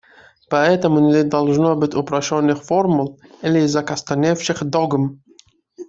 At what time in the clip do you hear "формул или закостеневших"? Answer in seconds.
2.63-4.63